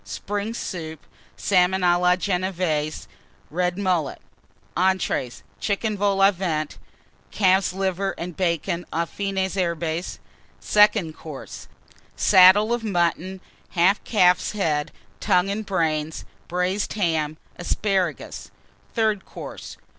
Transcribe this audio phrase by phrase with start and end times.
[0.03, 0.99] Spring Soup.
[1.37, 3.05] Salmon à la Genévése.
[3.51, 4.19] Red Mullet.
[4.75, 5.43] ENTREES.
[5.59, 6.79] Chicken Vol au Vent.
[7.29, 10.17] Calf's Liver and Bacon aux Fines Herbes.
[10.59, 11.67] SECOND COURSE.
[12.15, 13.41] Saddle of Mutton.
[13.77, 16.25] Half Calf's Head, Tongue, and Brains.
[16.47, 17.37] Braised Ham.
[17.59, 18.49] Asparagus.
[18.95, 19.77] THIRD COURSE.